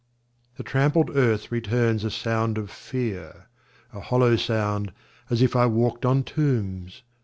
[0.57, 3.49] The trampled earth returns a sound of fear
[3.93, 4.93] A hollow sound,
[5.29, 7.03] as if I walked on tombs!